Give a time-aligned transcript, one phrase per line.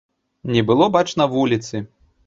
[0.55, 1.87] Не было бачна вуліцы.